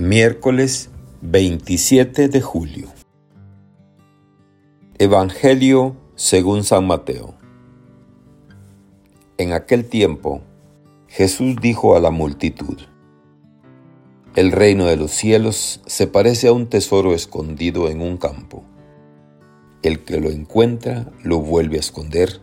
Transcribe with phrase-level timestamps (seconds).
[0.00, 0.90] Miércoles
[1.22, 2.86] 27 de julio.
[4.96, 7.34] Evangelio según San Mateo.
[9.38, 10.40] En aquel tiempo,
[11.08, 12.78] Jesús dijo a la multitud,
[14.36, 18.62] El reino de los cielos se parece a un tesoro escondido en un campo.
[19.82, 22.40] El que lo encuentra lo vuelve a esconder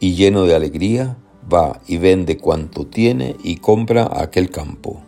[0.00, 5.04] y lleno de alegría va y vende cuanto tiene y compra aquel campo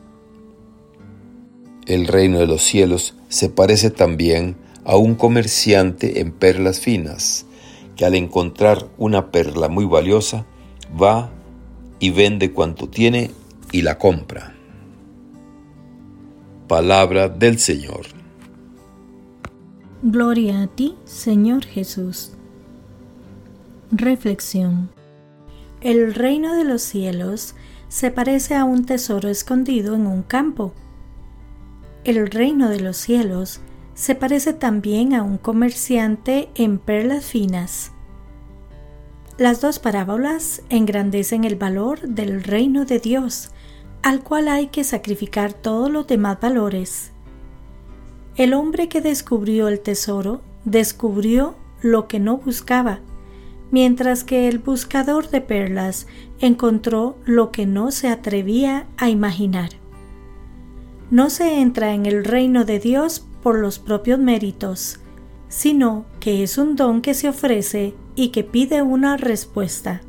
[1.86, 7.46] el reino de los cielos se parece también a un comerciante en perlas finas,
[7.96, 10.46] que al encontrar una perla muy valiosa,
[11.00, 11.30] va
[11.98, 13.30] y vende cuanto tiene
[13.72, 14.55] y la compra.
[16.66, 18.06] Palabra del Señor.
[20.02, 22.33] Gloria a ti, Señor Jesús.
[23.91, 24.91] Reflexión.
[25.80, 27.55] El reino de los cielos
[27.88, 30.72] se parece a un tesoro escondido en un campo
[32.10, 33.60] el reino de los cielos
[33.95, 37.92] se parece también a un comerciante en perlas finas.
[39.39, 43.50] Las dos parábolas engrandecen el valor del reino de Dios,
[44.03, 47.12] al cual hay que sacrificar todos los demás valores.
[48.36, 53.00] El hombre que descubrió el tesoro descubrió lo que no buscaba,
[53.70, 56.06] mientras que el buscador de perlas
[56.41, 59.80] encontró lo que no se atrevía a imaginar
[61.11, 65.00] no se entra en el reino de Dios por los propios méritos,
[65.48, 70.03] sino que es un don que se ofrece y que pide una respuesta.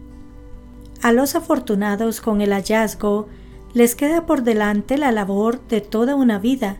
[1.01, 3.27] A los afortunados con el hallazgo
[3.73, 6.77] les queda por delante la labor de toda una vida,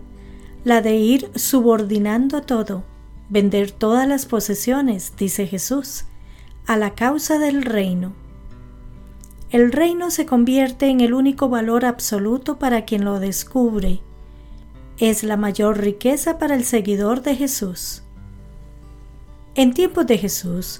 [0.63, 2.83] la de ir subordinando todo,
[3.29, 6.05] vender todas las posesiones, dice Jesús,
[6.67, 8.13] a la causa del reino.
[9.49, 14.01] El reino se convierte en el único valor absoluto para quien lo descubre
[15.01, 18.03] es la mayor riqueza para el seguidor de Jesús.
[19.55, 20.79] En tiempos de Jesús,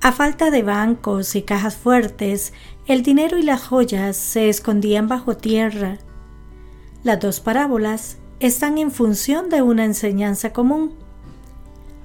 [0.00, 2.52] a falta de bancos y cajas fuertes,
[2.86, 5.98] el dinero y las joyas se escondían bajo tierra.
[7.04, 10.94] Las dos parábolas están en función de una enseñanza común.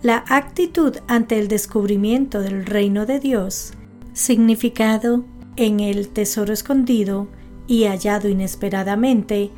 [0.03, 3.73] La actitud ante el descubrimiento del reino de Dios,
[4.13, 5.25] significado
[5.56, 7.28] en el tesoro escondido
[7.66, 9.50] y hallado inesperadamente,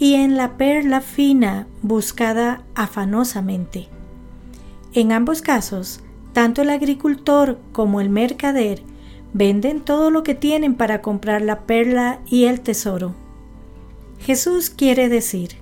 [0.00, 3.88] y en la perla fina buscada afanosamente.
[4.94, 6.00] En ambos casos,
[6.32, 8.82] tanto el agricultor como el mercader
[9.34, 13.14] venden todo lo que tienen para comprar la perla y el tesoro.
[14.20, 15.56] Jesús quiere decir,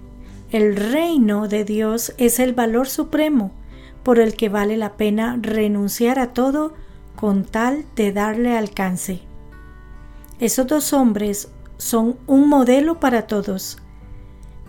[0.52, 3.50] el reino de Dios es el valor supremo
[4.04, 6.74] por el que vale la pena renunciar a todo
[7.16, 9.20] con tal de darle alcance.
[10.38, 13.78] Esos dos hombres son un modelo para todos,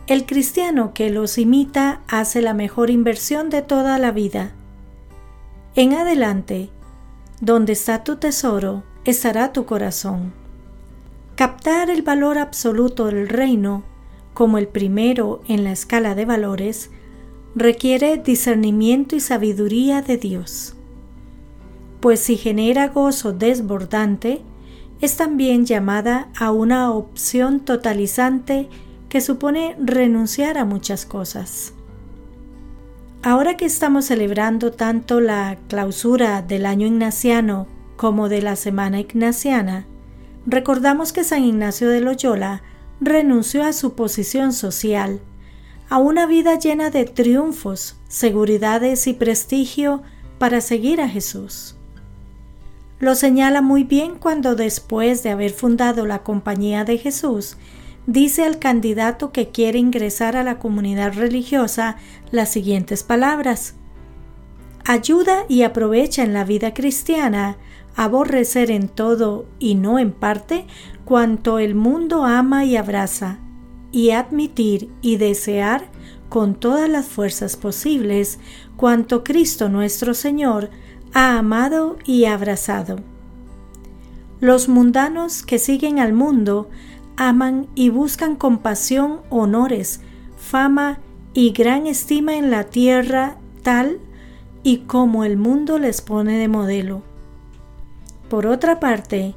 [0.10, 4.54] el cristiano que los imita hace la mejor inversión de toda la vida.
[5.76, 6.72] En adelante,
[7.42, 10.34] donde está tu tesoro, estará tu corazón.
[11.36, 13.84] Captar el valor absoluto del reino,
[14.34, 16.90] como el primero en la escala de valores,
[17.54, 20.76] requiere discernimiento y sabiduría de Dios.
[22.00, 24.42] Pues si genera gozo desbordante,
[25.02, 28.70] es también llamada a una opción totalizante
[29.10, 31.74] que supone renunciar a muchas cosas.
[33.22, 37.68] Ahora que estamos celebrando tanto la clausura del año ignaciano
[37.98, 39.86] como de la semana ignaciana,
[40.46, 42.62] recordamos que San Ignacio de Loyola
[43.02, 45.20] renunció a su posición social,
[45.90, 50.02] a una vida llena de triunfos, seguridades y prestigio
[50.38, 51.76] para seguir a Jesús.
[53.00, 57.58] Lo señala muy bien cuando después de haber fundado la Compañía de Jesús,
[58.10, 61.98] dice al candidato que quiere ingresar a la comunidad religiosa
[62.32, 63.76] las siguientes palabras.
[64.84, 67.58] Ayuda y aprovecha en la vida cristiana
[67.96, 70.66] aborrecer en todo y no en parte
[71.06, 73.38] cuanto el mundo ama y abraza,
[73.92, 75.84] y admitir y desear
[76.30, 78.40] con todas las fuerzas posibles
[78.76, 80.72] cuanto Cristo nuestro Señor
[81.14, 83.02] ha amado y abrazado.
[84.40, 86.70] Los mundanos que siguen al mundo
[87.20, 90.00] aman y buscan compasión, honores,
[90.38, 91.00] fama
[91.34, 94.00] y gran estima en la tierra tal
[94.64, 97.04] y como el mundo les pone de modelo.
[98.30, 99.36] Por otra parte,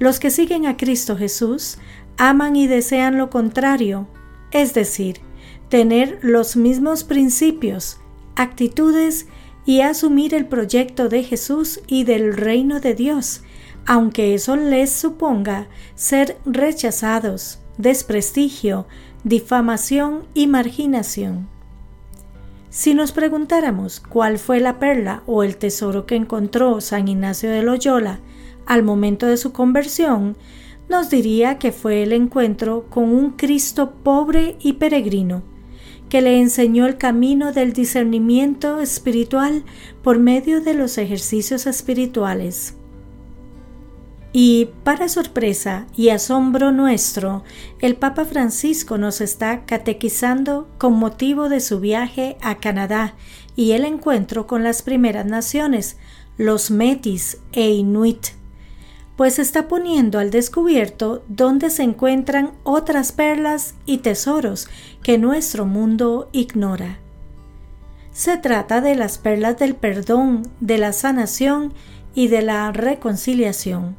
[0.00, 1.78] los que siguen a Cristo Jesús
[2.18, 4.08] aman y desean lo contrario,
[4.50, 5.20] es decir,
[5.68, 7.98] tener los mismos principios,
[8.34, 9.28] actitudes
[9.64, 13.42] y asumir el proyecto de Jesús y del reino de Dios,
[13.86, 18.86] aunque eso les suponga ser rechazados, desprestigio,
[19.24, 21.48] difamación y marginación.
[22.70, 27.62] Si nos preguntáramos cuál fue la perla o el tesoro que encontró San Ignacio de
[27.62, 28.20] Loyola
[28.64, 30.36] al momento de su conversión,
[30.88, 35.42] nos diría que fue el encuentro con un Cristo pobre y peregrino,
[36.08, 39.64] que le enseñó el camino del discernimiento espiritual
[40.02, 42.79] por medio de los ejercicios espirituales.
[44.32, 47.42] Y, para sorpresa y asombro nuestro,
[47.80, 53.14] el Papa Francisco nos está catequizando con motivo de su viaje a Canadá
[53.56, 55.96] y el encuentro con las primeras naciones,
[56.36, 58.28] los Metis e Inuit,
[59.16, 64.68] pues está poniendo al descubierto dónde se encuentran otras perlas y tesoros
[65.02, 66.98] que nuestro mundo ignora.
[68.12, 71.74] Se trata de las perlas del perdón, de la sanación
[72.14, 73.96] y de la reconciliación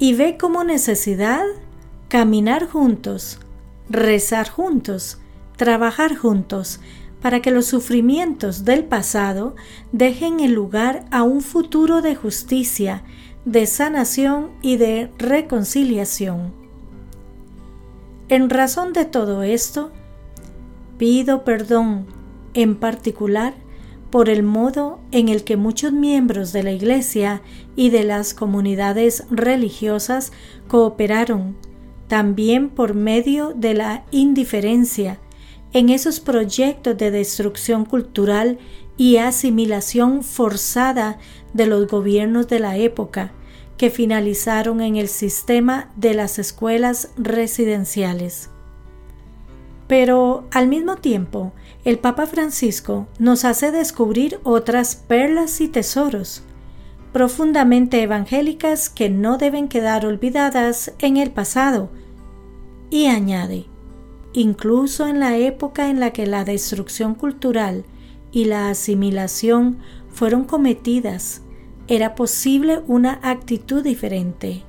[0.00, 1.44] y ve como necesidad
[2.08, 3.38] caminar juntos,
[3.90, 5.18] rezar juntos,
[5.56, 6.80] trabajar juntos,
[7.20, 9.54] para que los sufrimientos del pasado
[9.92, 13.04] dejen el lugar a un futuro de justicia,
[13.44, 16.54] de sanación y de reconciliación.
[18.30, 19.92] En razón de todo esto,
[20.96, 22.06] pido perdón
[22.54, 23.52] en particular
[24.10, 27.42] por el modo en el que muchos miembros de la Iglesia
[27.76, 30.32] y de las comunidades religiosas
[30.68, 31.56] cooperaron,
[32.08, 35.20] también por medio de la indiferencia,
[35.72, 38.58] en esos proyectos de destrucción cultural
[38.96, 41.18] y asimilación forzada
[41.54, 43.32] de los gobiernos de la época,
[43.76, 48.49] que finalizaron en el sistema de las escuelas residenciales.
[49.90, 51.52] Pero al mismo tiempo,
[51.84, 56.44] el Papa Francisco nos hace descubrir otras perlas y tesoros
[57.12, 61.90] profundamente evangélicas que no deben quedar olvidadas en el pasado.
[62.88, 63.64] Y añade,
[64.32, 67.84] incluso en la época en la que la destrucción cultural
[68.30, 69.78] y la asimilación
[70.08, 71.42] fueron cometidas,
[71.88, 74.62] era posible una actitud diferente.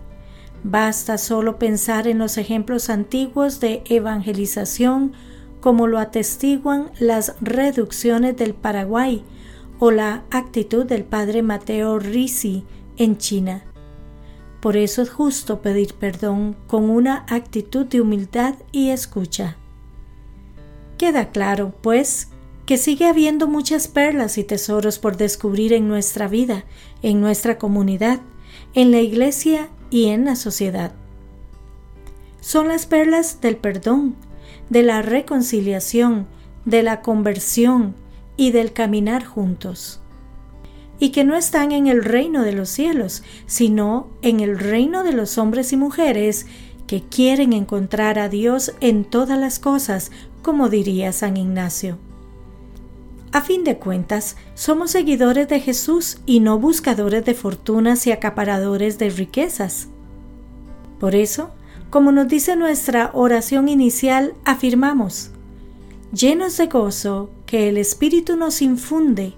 [0.64, 5.14] Basta solo pensar en los ejemplos antiguos de evangelización
[5.60, 9.24] como lo atestiguan las reducciones del Paraguay
[9.80, 12.64] o la actitud del padre Mateo Risi
[12.98, 13.64] en China.
[14.60, 19.58] Por eso es justo pedir perdón con una actitud de humildad y escucha.
[21.00, 22.30] Queda claro, pues,
[22.68, 26.64] que sigue habiendo muchas perlas y tesoros por descubrir en nuestra vida,
[27.02, 28.20] en nuestra comunidad,
[28.76, 30.94] en la iglesia y en la sociedad.
[32.40, 34.16] Son las perlas del perdón,
[34.72, 36.26] de la reconciliación,
[36.66, 37.94] de la conversión
[38.38, 40.00] y del caminar juntos.
[40.98, 45.14] Y que no están en el reino de los cielos, sino en el reino de
[45.14, 46.48] los hombres y mujeres
[46.88, 50.12] que quieren encontrar a Dios en todas las cosas,
[50.42, 51.98] como diría San Ignacio.
[53.34, 59.00] A fin de cuentas, somos seguidores de Jesús y no buscadores de fortunas y acaparadores
[59.00, 59.88] de riquezas.
[61.00, 61.52] Por eso,
[61.90, 65.32] como nos dice nuestra oración inicial, afirmamos,
[66.14, 69.34] llenos de gozo que el Espíritu nos infunde,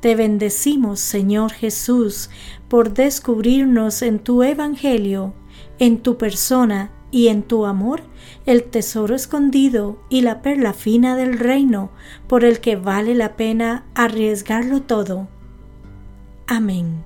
[0.00, 2.30] te bendecimos, Señor Jesús,
[2.68, 5.34] por descubrirnos en tu Evangelio,
[5.78, 8.02] en tu persona y en tu amor
[8.44, 11.90] el tesoro escondido y la perla fina del reino
[12.26, 15.28] por el que vale la pena arriesgarlo todo.
[16.48, 17.04] Amén.